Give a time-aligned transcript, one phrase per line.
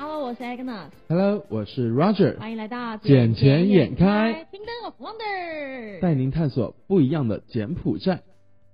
[0.00, 0.90] Hello，我是 Agnes。
[1.08, 5.98] Hello，我是 Roger，欢迎来到捡钱眼开，Kingdom of Wonder。
[6.00, 8.22] 带您探索不一样的柬埔寨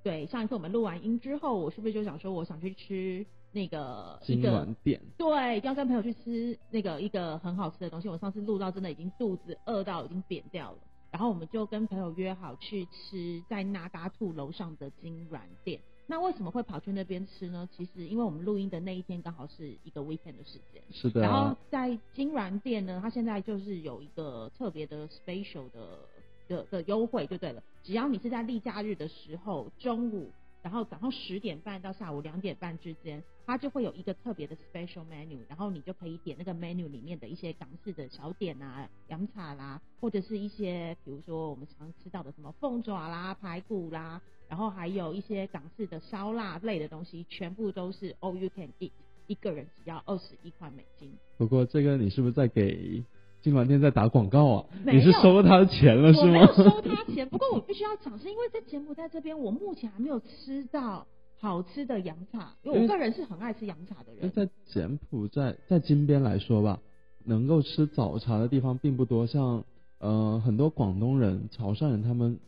[0.03, 5.01] 对，上一次我们录完音之后，我是不是就想说，我想去吃那个一金个銮店。
[5.17, 8.09] 对，一定要跟朋友去吃那个一个很好吃的东西。
[8.11, 10.79] 我上次录到真的已经肚子饿到已经扁掉了，
[11.11, 15.81] 然后我们就跟朋友约好去吃在那嘎兔楼上的金软店。
[16.07, 17.69] 那为什么会跑去那边吃呢？
[17.75, 21.23] 其实因为我们录音的那一天刚好是一个 weekend 的时间，是的。
[21.23, 26.01] 然后啊，在金软店呢，它现在就是有一个特别的 special 的
[26.47, 30.31] 的的优惠就对了，只要你是在例假日的时候中午，
[30.63, 44.21] 然后早上十点半到下午两点半之间，它就会有一个特别的 special menu，然后你就可以点那个 menu 里面的一些港式的小点啊、洋茶啦，或者是一些比如说我们常吃到的什么凤爪啦、排骨啦，
[44.55, 48.93] 然后还有一些港式的烧腊类的东西，全部都是 all you can eat，
[49.27, 51.11] 一个人只要二十一块美金。
[51.37, 53.03] 不过这个你是不是在给
[53.43, 54.67] 金銮店在打广告啊？
[54.87, 56.53] 你是收他的钱了是我没有吗？
[56.55, 61.05] 收他钱，不过我必须要讲，是因为在柬埔寨这边，我目前还没有吃到
[61.41, 64.31] 好吃的洋茶，因为我个人是很爱吃洋茶的人。
[64.31, 66.79] 在柬埔寨，在金边来说吧，
[67.25, 69.65] 能够吃早茶的地方并不多，像
[69.99, 72.39] 呃很多广东人、潮汕人，他们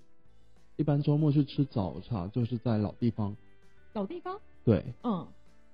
[0.76, 3.34] 一般周末去吃早茶，就是在老地方。
[3.94, 5.26] 老地方，对，嗯，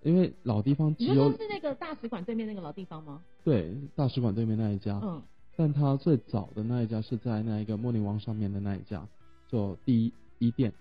[0.03, 3.23] 因为老地方只有你说是那个大使馆对面那个老地方吗？
[3.42, 5.20] 对大使馆对面那一家，嗯，
[5.56, 9.05] 但它最早的那一家是在那一个茉莉王上面的那一家，
[9.48, 10.73] 就第一一店，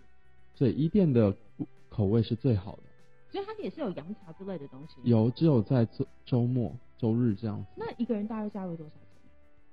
[0.54, 1.36] 所以一店的
[1.90, 2.84] 口味是最好的。
[3.32, 4.96] 所以它也是有洋茶之类的东西。。
[5.04, 7.68] 有只有在周周末、周日这样子。
[7.76, 9.02] 那一个人大约价位多少钱？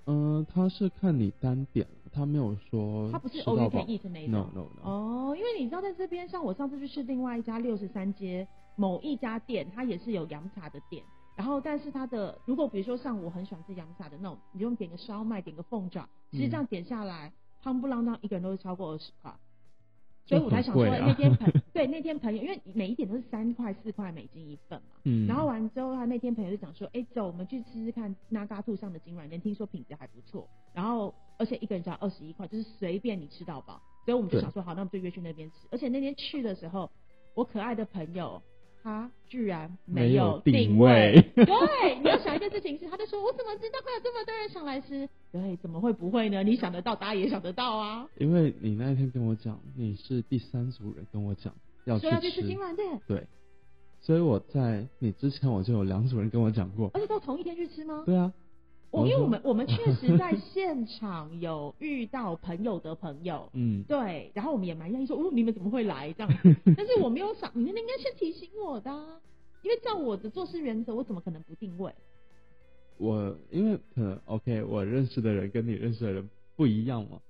[0.07, 4.33] 嗯、他是看你单点，它没有说他不是吃 all you 饱 can eat 那一种。
[4.33, 11.03] No no no，、哦，因为你知道，在这边，像我上次去吃另外一家六十三街某一家店，它也是有洋茶的店。
[11.37, 17.33] 然后，但是它的如果比如说像我很喜欢吃洋茶的那种，你用点个烧麦，点个凤爪，其实这样点下来，
[17.63, 19.33] 夯不啷当一个人都会超过二十块。
[20.29, 24.89] 所以我才想说，那天朋 对那天朋友，因为每一点都是三块四块美金一份嘛。
[25.05, 30.47] 嗯，然后完之后，他那天朋友就讲说，哎，走，我们去吃吃看那嘎兔上的金软面，听说品质还不错。
[30.75, 33.81] 然后，而且一个人只要二十一块，就是随便你吃到饱。
[34.05, 35.57] 所以我们就想说，好，那我们就约去那边吃。
[35.71, 36.91] 而且那天去的时候，
[37.35, 38.43] 我可爱的朋友
[38.83, 41.15] 他居然没有有定位。
[41.15, 45.09] 位 对，你要想一件事情是，他就说，我怎么知道会有这么多人想来吃？
[45.31, 46.43] 对，怎么会不会呢？
[46.43, 48.09] 你想得到，大家也想得到啊。
[48.19, 53.27] 因为你那一天跟我讲你是第三组人跟我讲要说要去吃吃金兰店，对，
[54.01, 58.03] 所以我在你之前我就有两组人跟我讲过，而且都同一天去吃吗？
[58.07, 58.33] 对啊，
[58.91, 66.57] 我因为我们我们确实在 现场有遇到朋友的朋友，嗯，对，然后我们也蛮讶异说，哦，你们怎么会来这样子？
[66.77, 69.21] 但是我没有想，你们应该先提醒我的啊、
[69.63, 71.93] 因为照我的做事原则，我怎么可能不定位？
[72.97, 77.21] 我因为可能 OK，我认识的人跟你认识的人不一样嘛，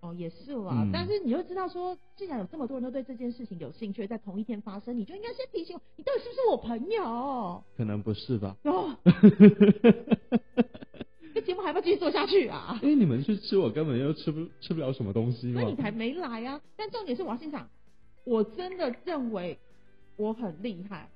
[0.00, 7.62] 哦，也是啦，嗯但是你就知道说，既然有这么多人都对这件事情有兴趣，在同一天发生，你就应该先提醒我，你到底是不是我朋友？
[7.76, 8.56] 可能不是吧？
[8.64, 8.96] 哦，
[11.38, 12.76] 这节目还要不继续做下去啊？
[12.82, 15.72] 因为你们去吃，我根本又吃不吃不了什么东西嘛所以。
[15.72, 16.60] 你才没来啊！
[16.76, 17.68] 但重点是我要先讲，
[18.24, 19.56] 我真的认为
[20.16, 21.08] 我很厉害，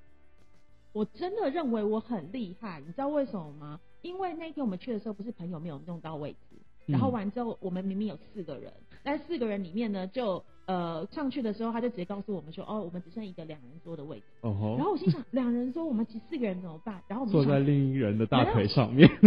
[0.92, 3.80] 我真的认为我很厉害，你知道为什么吗？
[4.02, 6.56] 因为那天我们去的时候，不是朋友没有弄到位置，
[6.86, 8.72] 然后嗯完之后，我们明明有四个人，
[9.02, 14.24] 但四个人里面呢，就呃上去的时候，他就直接告诉我们说，哦，我们只剩一个两人桌的位置。
[14.42, 17.02] 哦吼，然后我心想，两人桌我们挤四个人怎么办？
[17.08, 19.08] 然后我们坐在另一人的大腿上面。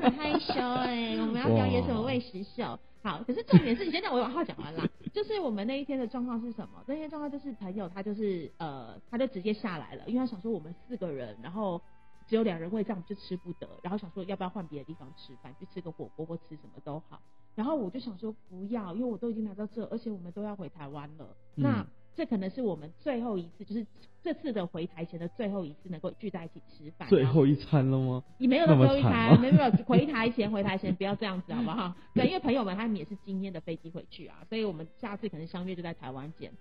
[0.00, 2.78] 很害羞哎、我们要表演什么喂食秀？
[3.02, 4.88] 好，可是重点是你先让我把话讲完啦。
[5.12, 6.82] 就是我们那一天的状况是什么？
[6.86, 11.80] 那天状况就是朋友他就是呃，他就直接下来了，因为他想说我们四个人，然后
[12.26, 17.20] 只有两人位，这样我们就吃不得，然后想说要不要换别的地方吃饭，去吃个火锅或吃什么都好。
[17.54, 21.36] 然后我就想说不要，因为我都已经来到这，而且我们都要回台湾了。
[21.54, 21.86] 那嗯
[22.16, 23.84] 这可能是我们最后一次，就是
[24.22, 27.08] 这次的回台前的最后一次能够聚在一起吃饭。
[27.08, 28.22] 最后一餐了吗？
[28.38, 31.92] 你没有最后一餐，没有没有回台前回台前不要这样子好不好？
[32.14, 36.52] 对，因为朋友们他们也是今天的飞机回去啊，所以我们下次可能相约就在台湾见。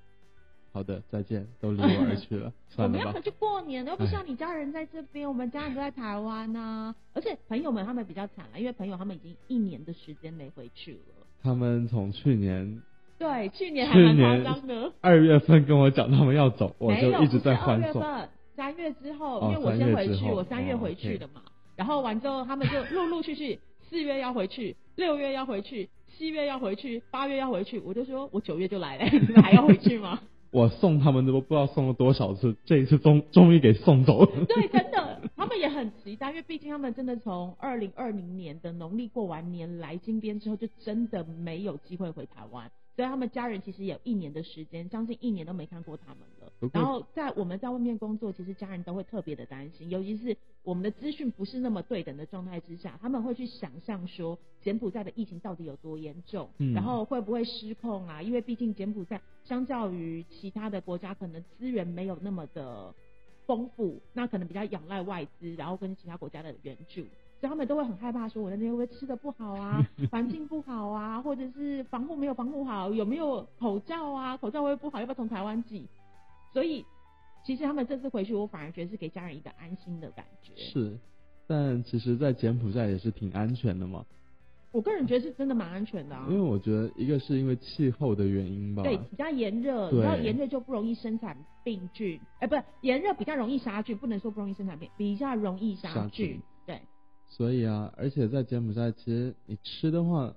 [0.73, 3.21] 好的，再见，都离我而去了，我 算了吧们要回。
[3.21, 11.27] 去过年，又不像你家人在这边，我们家人都在台湾呐、而且朋友们他们比较惨了，因为朋友他们已经一年的时间没回去了。
[11.43, 12.81] 他们从去年
[13.19, 14.91] 对，去年还去蛮夸年张的。
[14.99, 18.01] 二月份跟我讲他们要走，我就一直在不是二欢送。
[18.01, 21.43] 月份，三月之后，哦因为我先回去，我三月哦回去的嘛。
[21.75, 23.59] 然后完之后，他们就陆陆续续，
[23.89, 27.79] 四月要回去，六月要回去，七月要回去，八月要回去。
[27.79, 30.19] 我就说我九月就来了，你们还要回去吗？
[30.53, 34.45] 我送他们都不知道送了多少次，这一次终终于给送走了。
[34.45, 42.69] 对，真的，他们也很期待，因为毕竟他们真的从二零二零年的农历过完年来金边之后，就真的没有机会回台湾。
[42.95, 46.42] 所以他们家人其实有一年的时间，将近一年都没看过他们了。
[46.71, 58.21] 然后在我们在外面工作，其实家人都会特别的担心，尤其是我们的资讯不是那么对等的状态之下，他们会去想象说柬埔寨的疫情到底有多严重，然后会不会失控啊？
[58.21, 62.93] 因为毕竟柬埔寨相较于其他的国家，可能资源没有那么的
[63.45, 67.03] 丰富，那可能比较仰赖外资，然后跟其他国家的援助。
[67.39, 75.85] 所以他们都会很害怕，说我在那边会不会吃的不好啊， 环境不好啊，或者是防护没有防护好，有没有口罩啊，口罩会不好，要不要从台湾寄？
[76.53, 76.85] 所以
[77.45, 80.53] 其实他们这次回去，我反而觉得是给家人一个安心的感觉。
[80.55, 80.97] 是，
[81.47, 84.05] 但其实，在柬埔寨也是挺安全的嘛。
[84.71, 86.25] 我个人觉得是真的蛮安全的啊。
[86.29, 88.81] 因为我觉得一个是因为气候的原因吧。
[88.81, 96.41] 对，比较炎热，你知道炎热就不容易生产病菌，哎，不是炎热比较容易杀菌，不能说不容易生产病，比较容易杀菌。
[96.65, 96.81] 对。
[97.27, 100.33] 所以啊，而且在柬埔寨，其实你吃的话，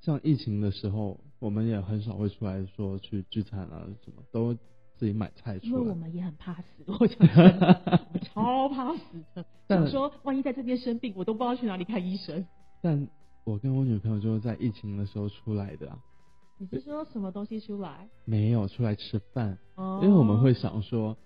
[0.00, 4.56] 像疫情的时候，我们也很少会出来说去聚餐啊，什么都
[4.98, 5.70] 自己买菜出来。
[5.70, 9.02] 因为我们也很怕死， 我讲真的，超怕死
[9.34, 9.44] 的。
[9.68, 12.44] 想说，万一在这边生病，我都不知道去哪里看医生。
[12.82, 13.08] 但
[13.44, 15.90] 我跟我女朋友就是在疫情的时候出来的。
[16.58, 18.08] 你是说什么东西出来？
[18.24, 21.16] 没有出来吃饭，因为我们会想说，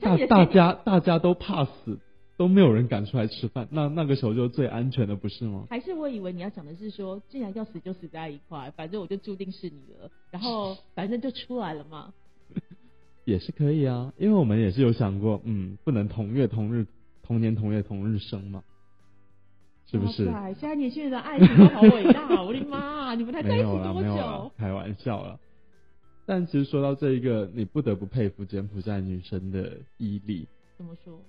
[0.00, 1.98] 大大家大家都怕死。
[2.36, 5.66] 都没有人敢出来吃饭，那那个时候就最安全的，不是吗？
[5.68, 12.14] 还是我以为你要讲的是说，既然要死就死在一块，反正我就注定是你了，然后反正就出来了嘛。
[13.24, 16.86] 也是可以啊，因为我们也是有想过，嗯，不能同月同日、
[17.22, 18.62] 同年同月同日生嘛，
[19.86, 20.24] 是不是？
[20.24, 24.52] 现在年轻人的爱情都好伟大， 我的妈，你们才在一起多久？
[24.56, 25.38] 开玩笑了。
[26.26, 30.46] 但其实说到这一个，你不得不佩服柬埔寨女生的毅力。
[30.76, 31.20] 怎么说？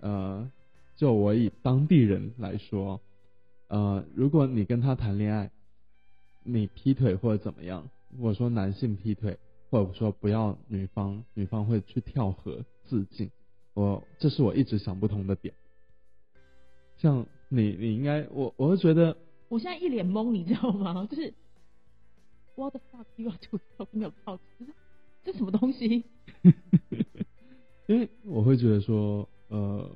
[0.00, 0.50] 呃。
[0.96, 3.00] 就我以当地人来说，
[3.68, 5.48] 呃，如果你跟他谈恋爱，
[6.42, 9.38] 你劈腿或者怎么样，我说男性劈腿，
[9.70, 13.30] 或者说不要女方，女方会去跳河自尽，
[13.74, 15.54] 我这是我一直想不通的点。
[16.96, 19.16] 像你，你应该，我我会觉得，
[19.48, 21.06] 我现在一脸懵，你知道吗？
[21.10, 21.32] 就是
[22.54, 23.38] What the fuck you are
[23.76, 24.40] talking about？
[24.58, 24.72] 就是
[25.24, 26.04] 这什么东西？
[27.86, 29.90] 因为我会觉得说，呃。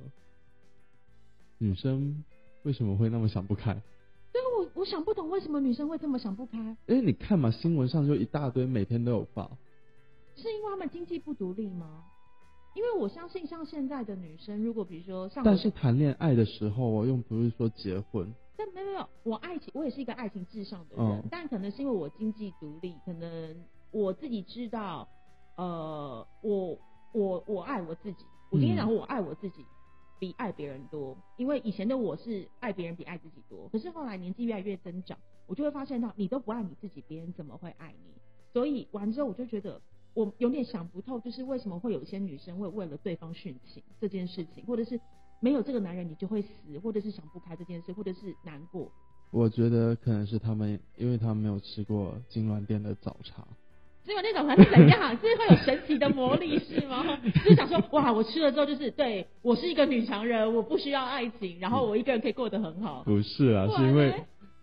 [1.59, 2.25] 女生
[2.65, 3.81] 为什么会那么想不开？
[4.63, 6.59] 对，我我想不懂为什么女生会这么想不开。
[6.87, 9.51] 因为你看嘛，新闻上就一大堆，每天都有报。
[10.37, 12.05] 是因为他们经济不独立吗？
[12.75, 15.45] 因为我相信，像现在的女生，如果比如说像……
[15.45, 18.33] 但是谈恋爱的时候，我又不是说结婚。
[18.57, 21.25] 但没有没有，我爱情，我也是一个爱情至上的人。
[21.31, 23.57] 但可能是因为我经济独立，可能
[23.91, 25.07] 我自己知道，
[25.57, 26.79] 呃，我
[27.13, 28.25] 我我爱我自己。
[28.51, 29.65] 我今天讲我爱我自己。
[30.23, 38.13] 比爱别人多，因为以前的我是爱别人比爱自己多，可是后来年纪越来越增长，我就会发现到你都不爱你自己，别人怎么会爱你？
[38.53, 39.83] 所以完之后我就觉得
[40.15, 45.01] 我有点想不透，就是为什么会有一些女生会为了对方殉情这件事情，或者是
[45.41, 48.93] 没有这个男人你就会死，或者是想不开这件事，或者是难过。
[49.33, 53.45] 我觉得可能是他们，因为他们没有吃过金銮店的早茶。
[54.05, 55.11] 只有那种是怎样？
[55.17, 57.19] 是会有神奇的魔力是吗？
[57.45, 63.03] 就是想说，哇，我吃了之后就是对我是一个女强人，我不需要爱情，然后我一个人可以过得很好。
[63.05, 64.13] 不是啊，是因为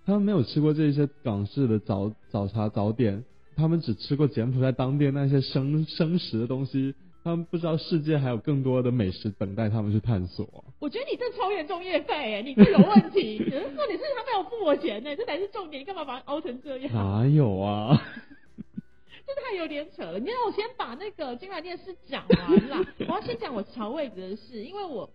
[0.05, 3.23] 他们没有吃过这些港式的早早茶早点，
[3.55, 10.45] 他们只吃过柬埔寨当地那些生生食的东西，他们不知道世界还有更多的美食等待他们去探索。
[10.79, 13.37] 我觉得你这超严重业费哎，你这有问题。
[13.49, 16.91] 重点是他没有付我钱呢，这才是重点，你干嘛把它凹成这样？
[16.93, 18.01] 哪有啊？
[19.35, 22.85] 这太有点扯了，你让我先把那个金銮殿事讲完啦。
[23.07, 25.09] 我要先讲我调位置的事，因为我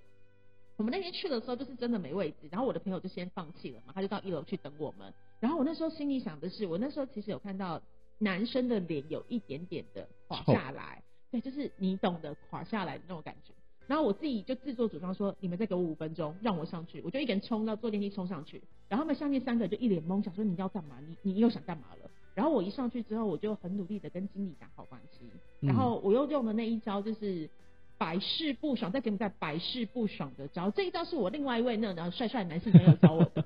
[0.77, 5.13] 我们那天去的时候就是真的没位置，然后我的朋友就先放弃了嘛，他就到一楼去等我们。
[5.41, 7.81] 然后我那时候心里想的是，我那时候其实有看到
[8.19, 13.53] 男生的脸有一点点的垮下来， 对，就是你懂得垮下来的那种感觉。
[13.87, 17.03] 然后我自己就自作主张说，你们再给我五分钟，让我上去。
[17.03, 20.99] 我就一个人冲到坐电梯冲上去，然后他们下面三个就一脸懵，想说你要干嘛？
[21.07, 22.11] 你你又想干嘛了？
[22.35, 25.31] 然后我一上去之后，我就很努力的跟经理打好关系。
[25.61, 27.49] 然后我又用的那一招就是
[27.97, 30.71] 百试不爽，再给你再百试不爽的招。
[30.71, 33.45] 这一招是我另外一位那然后帅帅男性朋友教我的。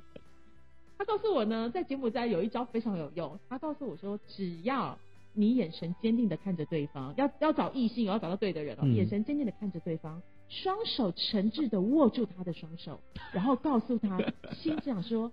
[0.97, 3.39] 他告诉我呢，在柬埔寨有一招非常有用。
[3.49, 4.99] 他告诉我说，只要
[5.35, 12.99] 你眼神坚定的看着对方，要要找异性，要找到对的人哦，眼神坚定的看着对方，双手诚挚的握住他的双手，
[13.33, 14.19] 然后告诉他，
[14.55, 15.31] 心想说。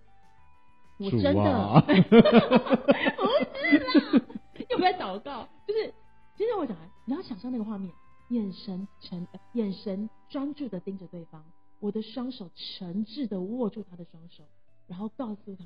[0.98, 1.92] 我真的 不
[3.60, 4.26] 是啦，
[4.70, 5.94] 又不在祷告，就是
[6.38, 6.78] 其实我讲，
[7.24, 7.94] 象那个画面，
[8.30, 11.44] 眼神沉，呃眼神专注的盯着对方，
[11.80, 14.44] 我的双手诚挚的握住他的双手，
[14.88, 15.66] 然后告诉他，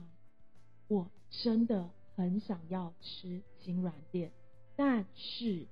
[0.87, 1.09] 我
[1.43, 4.31] 真的很想要吃金软店，
[4.75, 5.67] 但是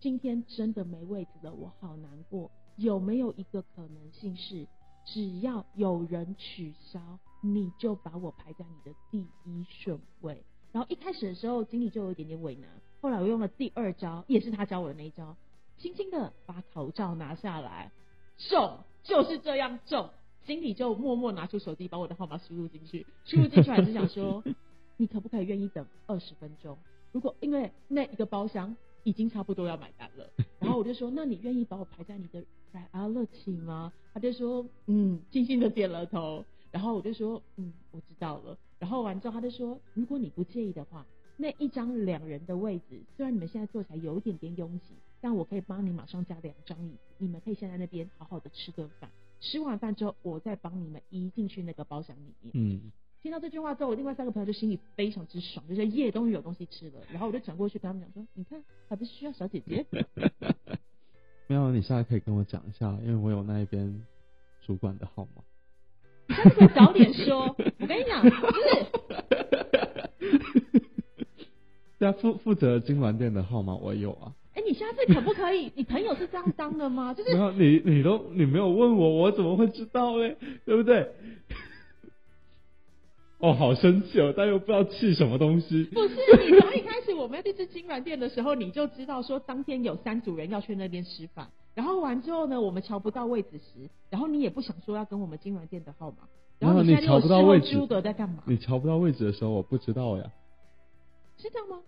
[0.00, 2.50] 今天真的没位置了，我好难过。
[2.76, 4.66] 有没有一个可能性是，
[5.04, 7.00] 只要有人取消，
[7.44, 10.42] 你就把我排在你的第一顺位？
[10.72, 12.70] 然后一开始的时候，经理就有一点点为难。
[13.02, 15.36] 后来我用了第二招，也是他教我的那一招，
[15.76, 17.92] 轻轻的把口罩拿下来，
[18.38, 20.08] 重，就是这样重。
[20.46, 24.42] 经理就默默拿出手机，把我的号码输入进去，输入进去还是想说，
[24.96, 26.78] 你可不可以愿意等二十分钟？
[27.12, 33.92] 如果因为那一个包厢已经差不多要买单了，然后我就说，那你愿意把我排在你的 priority 吗？
[34.14, 36.42] 他就说，嗯，轻轻的点了头。
[36.74, 38.58] 然后我就说，嗯，我知道了。
[38.80, 49.08] 然后完之后，他就说，如果你不介意的话，那一张两人的位置，虽然你们现在坐起来有一点点拥挤，但我可以帮你马上加两张椅子，你们可以先在那边好好的吃顿饭。
[49.40, 52.50] 吃完饭之后，我再帮你们移进去那个包厢里面。
[52.54, 52.90] 嗯，
[53.22, 57.00] 听到这句话之后，我另外三个朋友就心里非常之爽，就是夜终于有东西吃了。
[57.08, 59.86] 然后我就转过去跟他们讲说：“你看，还不是需要小姐姐？
[61.46, 64.04] 没有，你现在可以跟我讲一下，因为我有那一边
[64.60, 65.44] 主管的号码。
[66.28, 67.56] 你下次可以早点说。
[67.78, 68.40] 我跟你讲，就是
[71.98, 74.32] 对啊，负负责金銮店的号码我有啊。
[74.54, 75.72] 哎、你下次可不可以？
[75.74, 77.12] 你朋友是这样当的吗？
[77.14, 80.36] 就是没有你，你都你没有问我，我怎么会知道嘞？
[80.64, 81.08] 对不对？
[83.38, 85.84] 哦，好生气哦，但又不知道气什么东西。
[85.92, 96.18] 不是你从一开始我们要去吃金銮店的时候，你就知道说当天有三组人要去那边吃饭，然后完之后呢，我们瞧不到位置时，然后你也不想说要跟我们金銮店的号码，
[96.58, 98.42] 然后你瞧不到位置在干嘛？
[98.46, 100.24] 你瞧不到位置的时候，我不知道呀，
[101.36, 101.80] 是这样吗？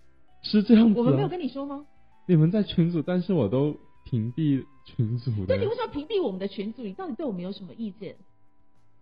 [0.42, 0.98] 是这样子、啊。
[0.98, 1.86] 我们没有跟你说吗？
[2.26, 5.66] 你们在群组，但是我都屏蔽群组的对，你。
[5.66, 6.82] 为什么屏蔽我们的群组？
[6.82, 8.16] 你到底对我们有什么意见？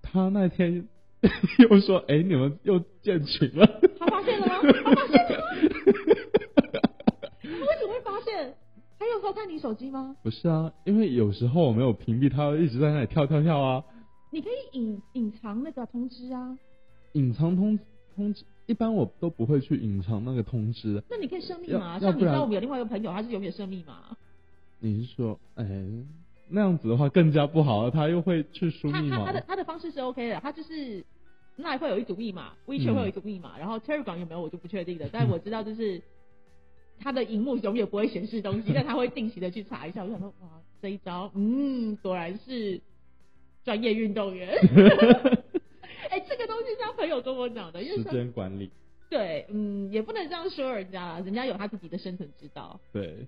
[0.02, 0.86] 他那天
[1.70, 3.66] 又说：“哎、你们又建群了。
[3.98, 4.60] 他发现了吗？
[4.84, 5.44] 他发现了吗？
[7.42, 8.54] 他为什么会发现？
[8.98, 10.16] 他有偷看你手机吗？
[10.22, 13.84] 不是啊，因为有时候我没有屏蔽，他一直在那里跳跳跳啊。
[14.30, 16.58] 你可以隐隐藏那个通知啊，
[17.12, 17.78] 隐藏通
[18.16, 21.02] 通知，一般我都不会去隐藏那个通知。
[21.10, 21.98] 那你可以设密码。
[21.98, 24.16] 像你知道我们有另外一个朋友，他是永远设密码。
[24.80, 25.64] 你是说，哎、
[26.48, 29.44] 那样子的话更加不好了，他又会去输密码他他他的。
[29.48, 31.04] 他的方式是 OK 的，他就是
[31.56, 36.02] 那会有一组密码，WeChat 嗯会有一组密码，然后 Telegram 有没有我就不确定了，但我知道就是
[36.98, 40.04] 他的荧幕永远不会显示东西， 但他会定期的去查一下。
[40.04, 40.48] 我想说，哇，
[40.80, 42.80] 这一招，嗯，果然是
[43.64, 44.56] 专业运动员。
[46.10, 48.70] 哎、这个东西是他朋友跟我讲的，因为时间管理，
[49.10, 52.78] 对，嗯，也不能这样说人家啦，人家有他自己的生存之道。
[52.92, 53.26] 对，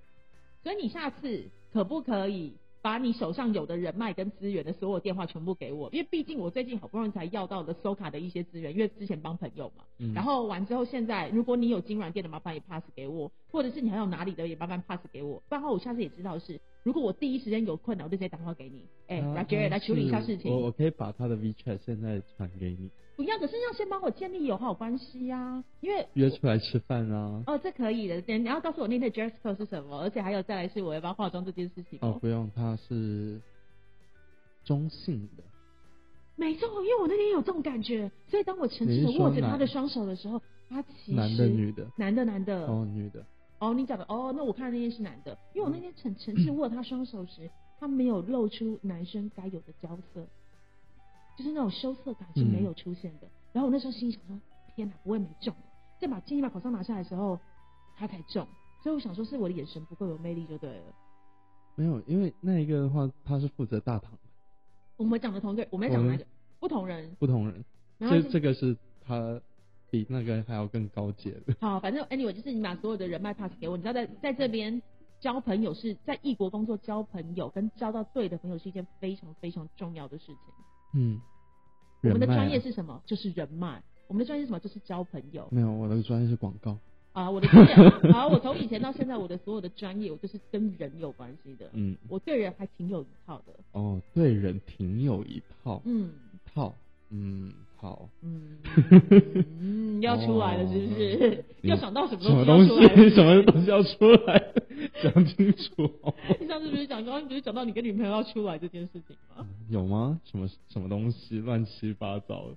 [0.63, 2.55] 所以你下次可不可以
[2.87, 5.91] 把你手上有的人脉跟资源的所有电话全部给我？
[5.91, 9.83] 因为毕竟我最近好不容易才要到的收卡的一些资源，因为之前帮朋友嘛。
[9.99, 15.43] 嗯然后完之后，现在如果你有金软店的，麻烦也 pass 给我，或者是你还有哪里的也麻烦 pass 给我。
[15.49, 18.85] 不然的话，我下次也知道是，如果我第一时间有困难，我就直接打电话给你。
[19.09, 20.67] 哎、他来 Jerry 来处理一下事情我情。
[20.67, 27.43] 我可以把他的 WeChat 现在传给你，不要，可是要先帮我建立友好关系呀、因为约出来吃饭啊。
[27.47, 28.21] 哦，这可以的。
[28.23, 33.41] 等你要告诉我那天的 dress code 是什么，而且还有再来是我要不要化妆这件事情哦，不用，他是
[34.65, 35.43] 中性的。
[36.37, 41.91] 没错，因为我那天有这种感觉，所以当我诚挚的握着他的双手的时候，他其实男的女的？
[41.97, 43.25] 男的男的哦，女的。
[43.59, 50.27] 哦你讲的哦，那我看的那天是男的，因为我那天诚诚挚握他双手时，他没有露出男生该有的娇色，
[51.37, 53.29] 就是那种羞涩感是没有出现的。
[53.53, 54.41] 然后我那时候心里想说，
[54.75, 55.55] 天哪，不会没中。
[55.99, 57.39] 再把轻轻把口罩拿下来的时候，
[57.97, 58.47] 他才中。
[58.83, 60.95] 所以我想说，是我的眼神不够有魅力就对了。
[61.75, 64.19] 没有，因为那一个的话，他是负责大堂的，
[64.97, 66.27] 我们讲的同对，我们在讲哪个？
[66.59, 67.15] 不同人。
[67.19, 67.65] 不同人。
[67.99, 69.41] 然后这这个是他
[69.91, 71.55] 比那个还要更高阶的。
[71.61, 74.81] 好，反正 anyway 就是你把所有的人脉 pass 给我，你知道在在这边
[75.19, 80.37] 交朋友是在异国工作交朋友跟交到对的朋友是一件非常非常重要的事情。
[80.97, 81.21] 嗯。
[82.03, 83.01] 我们的专业是什么？
[83.07, 83.83] 就是人脉。
[84.09, 84.59] 我们的专业是什么？
[84.61, 85.47] 就是交朋友。
[85.51, 86.77] 没有，我的专业是广告。
[87.13, 87.75] 啊，我的专业，
[88.13, 91.69] 啊，我从以前到现在，我的所有的专业，我就是跟人有关系的。
[91.73, 91.97] 嗯。
[92.09, 93.53] 我对人还挺有一套的。
[93.73, 95.81] 哦，对人挺有一套。
[95.85, 96.11] 嗯。
[96.55, 96.75] 套。
[97.11, 98.09] 嗯，好。
[98.23, 98.59] 嗯。
[99.61, 101.45] 嗯，要出来了是不是？
[101.63, 102.71] 要想到什么什么东西？
[103.11, 104.53] 什么东西要出来？
[105.03, 105.91] 讲清楚。
[106.41, 109.47] 你上次不是讲，刚刚不是讲到你跟女朋友要出来这件事情吗？
[109.69, 110.21] 有吗？
[110.25, 112.57] 什么什么东西乱七八糟的？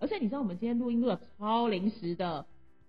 [0.00, 2.44] 而且你知道我们今天录音录的超临时的，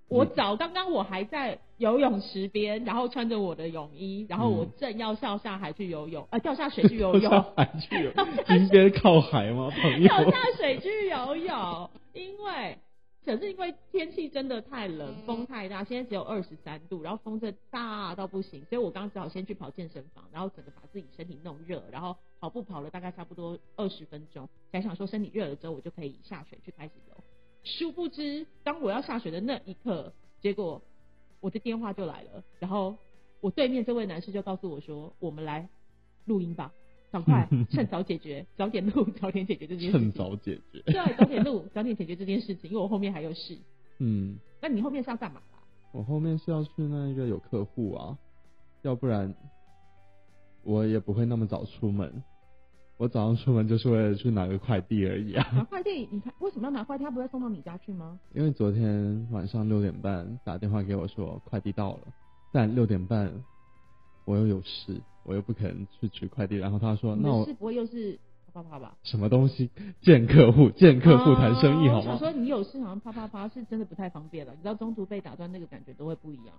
[0.07, 8.11] 我早刚刚我还在游泳池边，然后穿着我的泳衣，然后我正要跳下海去游泳，呃，掉下水去游泳，海去游，
[8.47, 9.69] 金边靠海吗？
[9.69, 12.77] 朋友，跳下水去游泳，因为。
[13.25, 27.15] 可是因为天气真的太冷，风太大，现在只有二十三度，然后风真大到不行，所以我刚刚只好先去跑健身房，然后整个把自己身体弄热，然后跑步跑了大概差不多二十分钟，才想说身体热了之后我就可以下水去开始游。
[27.63, 30.11] 殊不知，当我要下水的那一刻，
[30.41, 30.81] 结果
[31.39, 32.97] 我的电话就来了，然后
[33.39, 35.69] 我对面这位男士就告诉我说：“我们来
[36.25, 36.73] 录音吧。”
[37.13, 40.01] 赶快，趁早解决，早点录， 早点解决这件事情。
[40.01, 40.81] 趁早解决。
[40.87, 43.55] 对，早点录， 早点解决这件事情，因为我后面还有事。
[43.99, 44.35] 嗯。
[44.59, 45.59] 那你后面是要干嘛啦？
[45.91, 48.17] 我后面是要去那一个有客户啊，
[48.81, 49.31] 要不然
[50.63, 52.23] 我也不会那么早出门。
[52.97, 55.47] 我早上出门就是为了去拿个快递而已啊。
[55.53, 56.07] 拿快递？
[56.11, 57.03] 你看为什么要拿快递？
[57.03, 58.19] 他不会送到你家去吗？
[58.33, 62.07] 因为昨天晚上六点半打电话给我说快递到了，
[62.51, 63.31] 但六点半
[64.25, 64.99] 我又有事。
[65.23, 68.19] 我又不可能去取快递，然后他说：“那我是不会又是
[68.53, 68.97] 啪啪啪吧？
[69.03, 69.69] 什么东西
[70.01, 76.55] 见客户见客户谈生意好吗？”我想说你有事好像啪啪啪是真的不太方便了，你知道中途被打断那个感觉都会不一样。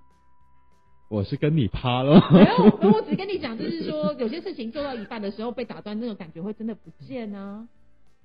[1.09, 2.15] 我是跟你趴了。
[2.33, 7.69] 没有， 我只跟你讲，就是说有些事情做到一半的时候被打断，那种感觉会真的不见啊。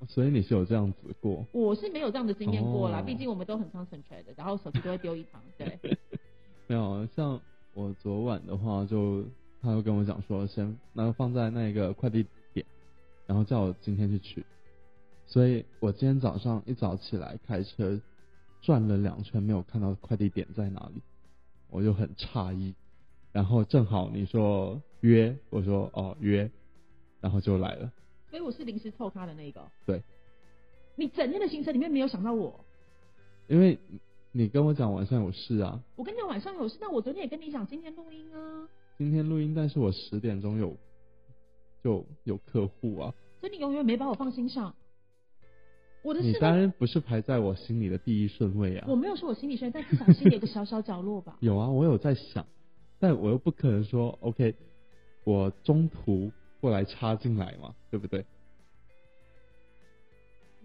[0.07, 1.45] 所以你是有这样子过？
[1.51, 5.41] 我是没有这样的经验过啦，毕竟我们都很 concentrate 的，然后手机都会丢一旁。
[5.57, 5.77] 对。
[6.67, 7.41] 没有，像
[7.73, 9.25] 我昨晚的话就。
[9.61, 12.65] 他又跟我讲说，先那个放在那个快递点，
[13.27, 14.45] 然后叫我今天去取。
[15.25, 17.99] 所以我今天早上一早起来开车
[18.61, 21.01] 转了两圈，没有看到快递点在哪里，
[21.69, 22.73] 我就很诧异。
[23.31, 26.49] 然后正好你说约，我说哦约，
[27.21, 27.91] 然后就来了。
[28.29, 29.61] 所以我是临时凑他的那个。
[29.85, 30.01] 对。
[30.95, 32.59] 你整天的行程里面没有想到我？
[33.47, 33.77] 因为
[34.31, 35.79] 你跟我讲晚上有事啊。
[35.95, 38.67] 我跟你讲晚上有事，那我昨天也跟你讲今天录音啊。
[38.99, 40.75] 今天录音，但是我十点钟有
[41.81, 44.75] 就有客户啊，所以你永远没把我放心上。
[46.03, 48.85] 我的你当然不是排在我心里的第一顺位啊。
[48.89, 51.37] 我没有说我心里顺位，但至少心里有个小小角落吧。
[51.39, 52.45] 有啊，我有在想，
[52.99, 54.53] 但我又不可能说 OK，
[55.23, 58.25] 我中途过来插进来嘛，对不对？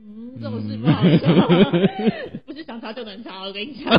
[0.01, 3.93] 嗯，这种事不好说， 不是想插就能插，我跟你讲。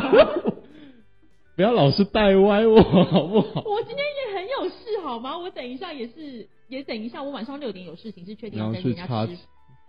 [1.56, 3.62] 不要老是带歪我，好不好？
[3.62, 5.38] 我今天也很有事，好吗？
[5.38, 9.38] 我等一下也是，也等一下，我晚上六点有事情，是确定要跟人家吃。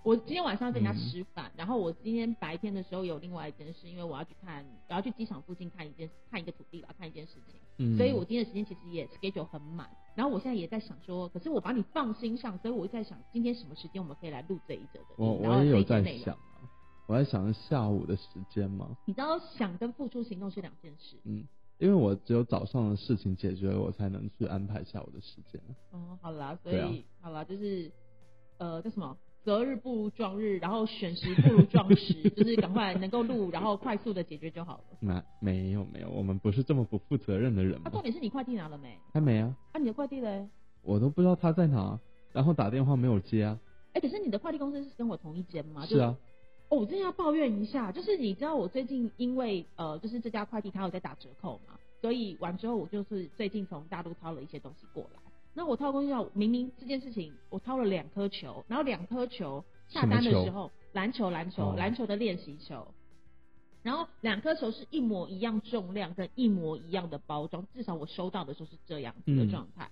[0.06, 7.60] 我今天晚上要跟人家吃饭，然后我今天白天的时候有另外一件事，因为我要去看，我要去机场附近看一件，看一个土地吧，看一件事情。
[7.80, 7.98] 嗯。
[7.98, 15.06] 所以我今天的时间其实也 schedule 很满，然后我现在也在想说，可是我把你放心上，所以我在想今天什么时间我们可以来录这一则的。
[15.18, 16.64] 我我也有在想啊，
[17.08, 18.96] 我在想下午的时间吗？
[19.04, 21.18] 你知道想跟付出行动是两件事。
[21.26, 21.46] 嗯。
[21.80, 25.62] 因为我只有早上的事情解决了，我才能去安排下午的时间。
[25.92, 27.92] 哦，好啦，所以好啦，就是
[28.58, 29.16] 呃，叫什么？
[29.44, 34.84] 择日不如撞日，然后选时不如撞时， 就是赶快能够录，然后快速的解决就好了。
[35.00, 37.80] 那没有没有，我们不是这么不负责任的人。
[37.86, 38.98] 那重点是你快递拿了没？
[39.14, 39.56] 还没啊。
[39.72, 40.50] 啊，你的快递嘞？
[40.82, 41.98] 我都不知道他在哪，
[42.34, 43.58] 然后打电话没有接啊。
[43.94, 45.86] 哎，可是你的快递公司是跟我同一间吗？
[45.86, 46.18] 是啊。
[46.70, 51.80] 哦，我真的要抱怨一下，就是你知道我最近因为呃，就是这家快递它有在打折扣嘛。
[52.02, 55.20] 所以完之后，我就是最近从大陆掏了一些东西过来。
[55.54, 62.86] 那我掏东西要明明这件事情，我掏了两颗球，然后两颗球下单的时候，篮球篮球篮球的练习球，
[63.82, 69.90] 然后两颗球是一模一样重量跟一模一样的包装，至少我收到的时候是这样子的状态。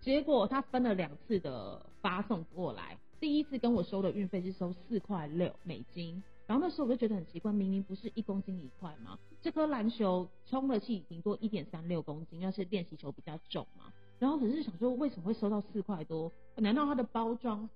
[0.00, 6.22] 结果他分了两次的发送过来，第一次跟我收的运费是收四块六美金。
[6.46, 9.18] 然后那时候我就觉得很奇怪，明明不是一公斤一块吗？
[9.42, 13.92] 这颗篮球充了气顶多一点三六公斤，要是练习球比较重嘛。
[14.18, 16.32] 然后可是想说为什么会收到四块多？
[16.56, 17.68] 难道它的包装、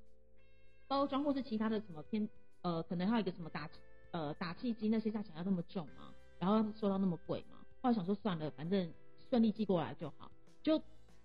[0.88, 2.26] 包装或是其他的什么偏
[2.62, 3.68] 呃，可能还有一个什么打
[4.10, 6.12] 呃打气机那些价钱要那么重吗？
[6.38, 7.58] 然后收到那么贵吗？
[7.82, 8.90] 后来想说算了，反正
[9.28, 10.30] 顺利寄过来就好。
[10.62, 10.80] 就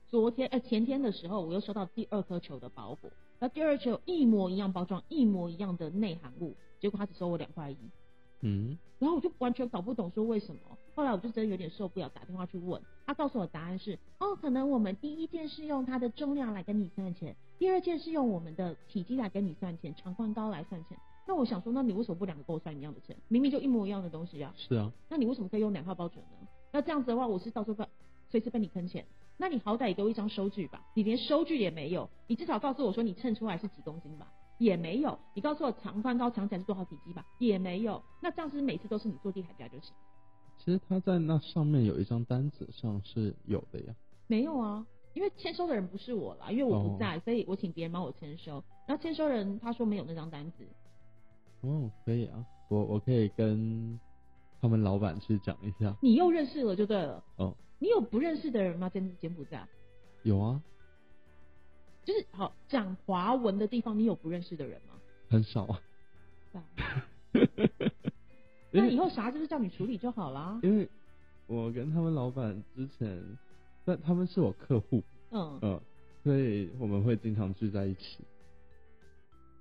[0.09, 6.55] 昨天呃前天的时候，我又收到第二颗球的包裹，那第二球一模一样包装，一模一样的内含物。
[6.79, 7.77] 结果他只收我两块一，
[8.41, 10.61] 嗯，然后我就完全搞不懂说为什么。
[10.93, 20.97] 后来我就真的有点受不了，打电话去问他，告诉我答案是：哦，可能我们第一件是用它的重量来跟你算钱，第二件是用我们的体积来跟你算钱，长宽高来算钱。
[21.27, 23.15] 那我想说，那你为什么不两个跟我算一样的钱？
[23.27, 24.53] 明明就一模一样的东西啊。
[24.55, 24.91] 是啊。
[25.09, 26.47] 那你为什么可以用两套包准呢？
[26.71, 27.87] 那这样子的话，我是到时候被
[28.29, 29.03] 随时被你坑钱。
[29.37, 34.27] 那你好歹也给我一张收据吧，你连收据也没有，你至少告诉我说你称出来是几公斤吧。
[34.57, 37.23] 也没有，你告诉我长宽高长起来是多少体积吧？
[37.37, 39.93] 也没有，那这样子每次都是你坐地台价就行。
[40.57, 43.93] 其实他在那上面有一张单子上是有的呀。
[44.25, 48.63] 没有啊，因为签收的人不是我啦，因为我不在，所以我请别人帮我签收。
[48.87, 50.67] 然后签收人他说没有那张单子。
[51.61, 53.99] 哦，可以啊，我我可以跟
[54.59, 55.95] 他们老板去讲一下。
[56.01, 57.23] 你又认识了就对了。
[57.35, 58.89] 哦，你有不认识的人吗？
[58.89, 59.65] 在柬埔寨？
[60.23, 60.61] 有啊，
[62.03, 64.95] 就是好讲华文的地方，你有不认识的人吗？
[65.29, 65.81] 很少啊。
[68.71, 70.59] 那以后啥就是叫你处理就好啦。
[70.63, 70.89] 因为
[71.45, 73.23] 我跟他们老板之前，
[73.85, 75.81] 但他们是我客户，嗯嗯，
[76.23, 78.23] 所以我们会经常聚在一起。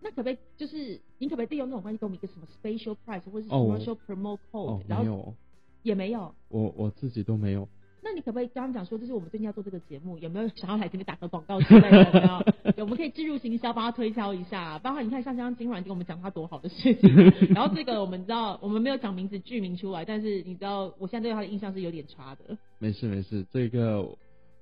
[0.00, 5.34] 那可不可以就是你可不可以利用那种关系给我们一个什么 special price 或者是哦我 commercial promo 哦 code？，然后没有，
[5.82, 6.34] 也没有。
[6.48, 7.68] 我我自己都没有。
[8.08, 12.04] 那你可不可以跟他们讲说，这是我们最近要做这个节目，有没有想要来这边打个广告之类的？
[12.04, 12.72] 有没有？
[12.76, 14.78] 有我们可以置入行销，帮他推销一下。
[14.78, 17.10] 包括你看，像像今晚给我们讲他多好的事情，
[17.52, 22.56] 然后这个我们知道，我们没有讲名字剧名出来，但是你知道，我现在对他的印象是有点差的。
[22.78, 24.08] 没事没事，这个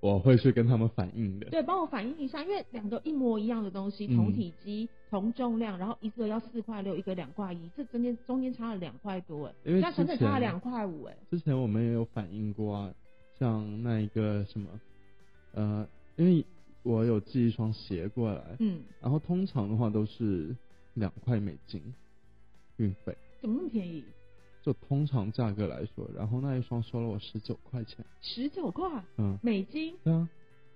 [0.01, 1.51] 我会去跟他们反映的。
[1.51, 12.91] 对，帮我反映一下，因为两个一模一样的东西，嗯同体积、同重量，然后一个要四块六，一个两块一，这中间中间差了两块多，哎，因为加成本差了两块五，哎，之前我们也有反映过啊，
[13.39, 14.69] 像那一个什么，
[15.53, 16.45] 呃，因为
[16.83, 20.55] 我有寄一双鞋过来，嗯，然后通常的话都是
[20.95, 21.83] 两块美金
[22.77, 24.05] 运费，怎么那么便宜？
[24.63, 30.29] 就通常价格来说，然后那一双收了我十九块钱，十九块嗯，美金，对啊，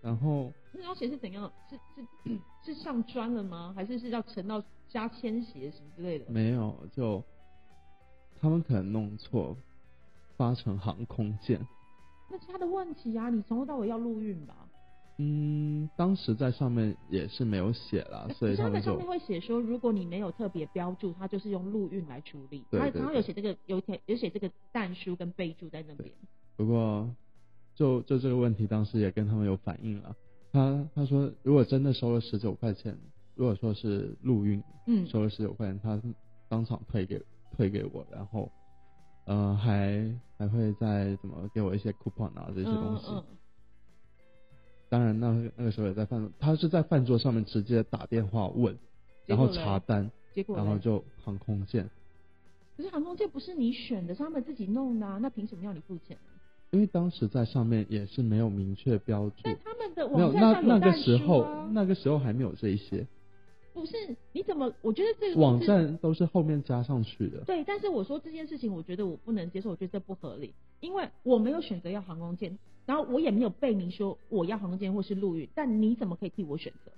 [0.02, 1.50] 然后那双鞋是怎样？
[1.70, 1.76] 是
[2.26, 3.72] 是是上砖了吗？
[3.74, 6.30] 还是是要沉到加铅鞋什么之类的？
[6.30, 7.24] 没有就
[8.40, 9.56] 他们可能弄错，
[10.36, 11.66] 发成航空件，
[12.30, 13.30] 那是他的问题啊！
[13.30, 14.54] 你从头到尾要陆运吧？
[15.20, 22.64] 嗯，当时在上面也是没有写啦，所以他们上面会写说，如果你没有特别标注，他就是用陆运来处理。
[22.70, 26.08] 对对它然后有写这个有写有写这个弹书跟备注在那边。
[26.56, 27.12] 不过，
[27.74, 30.14] 就就这个问题，当时也跟他们有反映了。
[30.52, 32.96] 他他说，如果真的收了十九块钱，
[33.34, 36.00] 如果说是陆运嗯，收了十九块钱，他
[36.48, 37.20] 当场退给
[37.56, 38.48] 退给我，然后
[39.28, 43.06] 呃还还会再怎么给我一些 coupon 啊这些东西。
[43.10, 43.24] 嗯嗯
[44.90, 48.74] 当然那个那个时候也在饭，他是在饭桌上面直接打电话问，
[49.26, 51.86] 然后查单，结果然后就航空件，
[52.74, 56.16] 可是航空件不是你选的，是他们自己弄的、啊，那凭什么要你付钱？
[56.70, 59.36] 因为当时在上面也是没有明确标注。
[59.42, 63.06] 但他们的没有，网站那那个时候那个时候还没有这一些，
[63.78, 63.96] 不是
[64.32, 64.72] 你怎么？
[64.82, 67.40] 我觉得这个网站都是后面加上去的。
[67.44, 76.92] 对，但是我说这件事情，我觉得我不能接受，我觉得这不合理，因为我没有选择要航空件，然后我也没有被明说我要航空件或是陆运，但你怎么可以替我选择？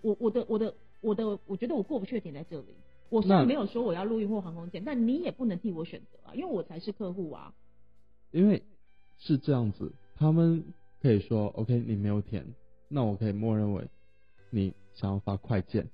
[0.00, 2.74] 我我的我的我的，我觉得我过不去的点在这里。
[3.08, 7.52] 我虽然没有说我要陆运或航空件，但你也不能替我选择啊，因为我才是客户啊。
[8.30, 8.62] 因为
[9.18, 10.64] 是这样子，他们
[11.02, 12.46] 可以说 OK，你没有填，
[12.88, 13.86] 那我可以默认为
[14.48, 15.86] 你想要发快件。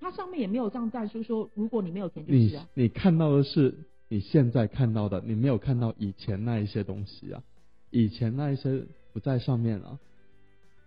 [0.00, 2.66] 它上面也没有这样战书说，如果你没有填就是你啊。
[2.74, 3.74] 你看到的是
[4.08, 7.42] 你现在看到的，你没有看到以前那一些东西啊，
[7.90, 9.98] 以前那一些不在上面啊。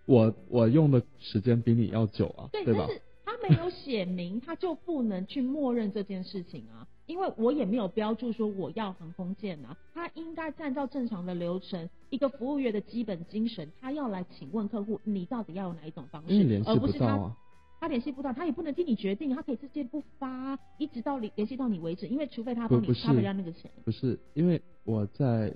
[0.06, 2.94] 我我用的时间比你要久啊，对，对吧但？
[2.94, 17.36] 是他没有写明，他就不能去默认这件事情啊，因为我也没有标注说我要航空件啊，他应该按照正常的流程，一个服务员的基本精神，他要来请问客户，你到底要有哪一种方式，因为联系而不是他不到啊。
[17.84, 23.70] 他联系不到，他也不能替你决定，他可以直接不发，一直到联联系到你为止，因为除非他帮你不不是 cover 掉那个钱。
[23.84, 25.52] 不是，因为我在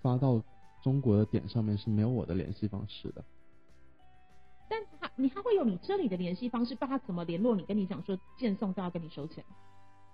[0.00, 0.42] 发到
[0.82, 3.22] 中国的点上面是没有我的联系方式的。
[4.70, 7.62] 但他你他会有你这里的联系方式，不然他怎么联络你？
[7.64, 9.44] 跟你讲说件送都要跟你收钱。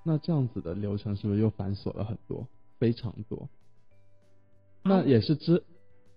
[0.02, 2.44] 那这样子的流程是不是又繁琐了很多，
[2.80, 3.48] 非常多？
[4.82, 5.62] 那也是之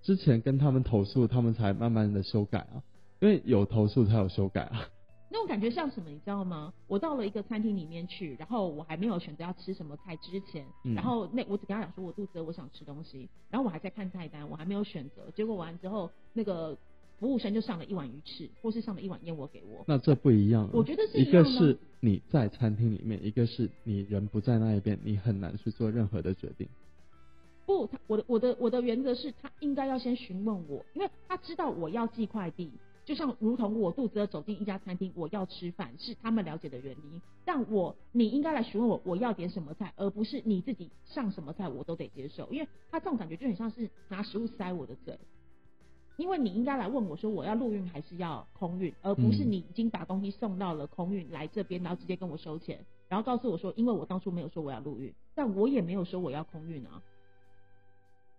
[0.01, 2.81] 之前跟他们投诉，他们才慢慢的修改啊，
[3.19, 4.89] 因为有投诉才有修改啊。
[5.29, 6.73] 那种感觉像什么，你知道吗？
[6.87, 16.77] 我到了一个餐厅里面去，然后我还没有选择要吃什么菜之前，嗯然后那我只跟他讲说我肚子饿，我想吃东西，然后我还在看菜单，我还没有选择，结果完之后，那个
[17.17, 19.83] 服务生就上了一碗鱼翅，或是上了一碗燕窝给我。
[19.87, 26.67] 那这不一样、啊，我觉得是一一个是你在餐厅里面，一个是你人不在那一边，你很难去做任何的决定。
[27.65, 32.71] 不，他我的我的我的原则是他应该要先询问我，因为他知道我要寄快递，
[33.05, 37.21] 就像如同我肚子饿走进一家餐厅，我要吃饭是他们了解的原因。
[37.45, 45.17] 但我你应该来询问我我要点什么菜，而不是你自己上什么菜我都得接受，因为他这种感觉就很像是拿食物塞我的嘴。
[46.17, 57.03] 因为你应该来问我说我要陆运还是要空运，而不是嗯你已经把东西送到了空运来这边，然后直接跟我收钱，然后告诉我说，因为我当初没有说我要陆运，但我也没有说我要空运啊。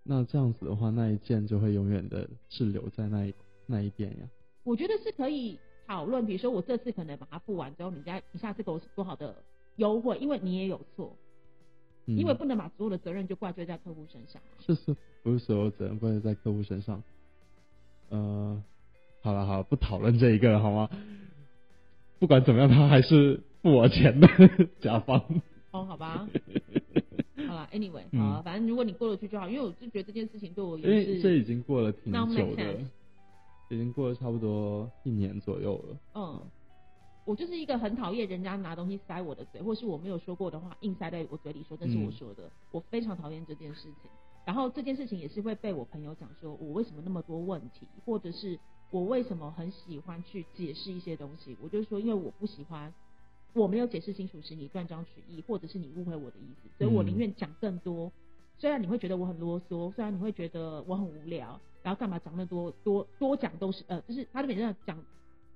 [0.03, 3.35] 那这样子的话，那一件就会永远的滞留在那一
[3.67, 4.27] 那一边呀。
[4.67, 9.35] 我觉得是可以讨论，比如说我这次可能把它付完之后，你再你下次给我多好的
[9.77, 11.17] 优惠，因为你也有错，
[12.07, 14.43] 嗯、因为不能把所有的责任就怪罪在客户身上。
[14.59, 17.01] 是是，不是所有责任怪罪在客户身上。
[18.09, 18.61] 呃，
[19.23, 20.91] 好了好了，不讨论这一个了好吗？
[22.19, 24.29] 不管怎么样，他还是付我钱的
[24.81, 25.23] 甲方。
[25.71, 26.29] 哦，好吧。
[27.47, 32.77] 好了，Anyway，嗯好、啊，反正如果你过得去就好，因为我就觉得这件事情对我因为也是，这已经过了挺久的
[33.69, 35.97] 已经过了差不多一年左右了。
[36.15, 36.41] 嗯，
[37.25, 44.11] 我就是一个很讨厌人家拿东西塞我的嘴，或是我没有说过的话硬塞在我嘴里说这是我嗯说的，我非常讨厌这件事情。
[44.45, 48.57] 然后这件事情也是会被我朋友讲说，我为什么那么多问题，或者是
[48.93, 51.57] 我为什么很喜欢去解释一些东西。
[51.61, 52.95] 我就说，因为我不喜欢
[53.55, 58.13] 我没有解释清楚时你断章取义，或者是你误会我的意思，所以我宁愿讲更多。
[58.59, 65.05] 虽然你会觉得我很啰嗦，虽然你会觉得我很无聊，然后干嘛讲那么多多多讲都是呃，就是他那边这样讲，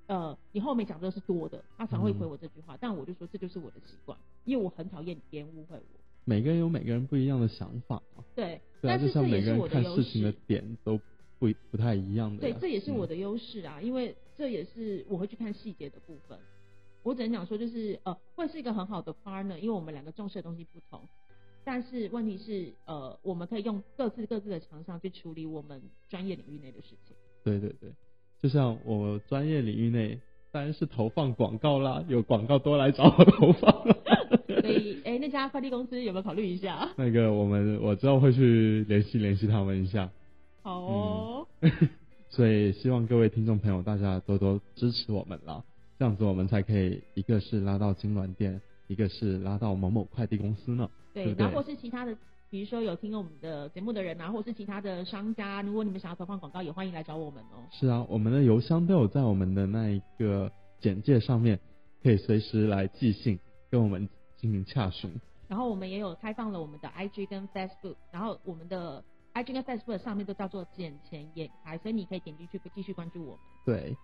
[0.07, 6.01] 呃，你后面讲的都是多的，他常会回我这句话，但我就说这就是我的习惯，因为我很讨厌别人误会我。
[6.25, 10.33] 每个人有每个人不一样的想法嘛，对，对啊，但就是像这也是每个人看我的优事情的。
[10.47, 11.01] 点都
[11.39, 16.39] 不不太一样的对。，这也是我嗯的优势啊，因为这也是我会去看细节的部分。
[17.03, 21.01] 我只能讲说，就是呃，会是一个很好的 partner，因为我们两个重视的东西不同。
[21.65, 27.17] 但是问题是，呃，我们可以用各自各自的长项去处理我们专业领域内的事情。
[27.45, 27.91] 对对对，
[28.41, 30.19] 就像我专业领域内
[30.51, 33.97] 当然是投放广告啦，有广告多来找我投放啦。
[34.63, 36.91] 所以，哎、那家快递公司有没有考虑一下？
[36.97, 40.11] 那个我们我之后会去联系联系他们一下，
[40.63, 41.47] 好哦，
[42.31, 45.63] 所以希望各位听众朋友大家多多支持我们啦，
[45.99, 50.89] 这样子我们才可以一个是拉到金銮店，一个是拉到某某快递公司呢。
[51.13, 52.17] 对，对对然后或是其他的，
[52.49, 57.63] 比如说有听我们的节目的人啊，或是其他的商家，如果你们想要投放广告，也欢迎来找我们哦。
[57.71, 61.59] 是啊，我们的邮箱都有在我们的那一个简介上面，
[62.03, 63.39] 可以随时来寄信
[63.71, 65.13] 跟我们进行洽询。
[65.49, 69.03] 然后我们也有开放了我们的 IG 跟 Facebook，然后我们的
[69.35, 73.39] IG 跟 Facebook 上面都叫做捡钱眼开，所以你可以点进去继续关注我们。
[73.67, 73.97] 对，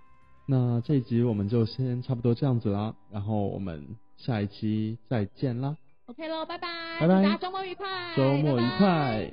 [0.49, 6.69] 那这一集我们就先差不多这样子啦，然后我们下一期再见啦，OK 喽，拜拜，
[7.01, 9.29] 拜拜，大家周末愉快，周末愉快。